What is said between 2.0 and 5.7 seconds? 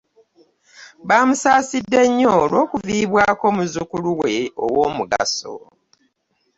nnyo olw'okuviibwako omuzzukulu we ow'omugaso.